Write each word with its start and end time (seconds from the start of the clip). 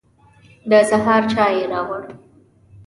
د 0.69 0.71
سهار 0.89 1.21
چای 1.31 1.53
يې 1.59 1.65
راوړ. 1.71 2.03